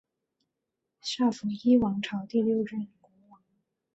[1.01, 3.39] 萨伏伊王朝第六任国王。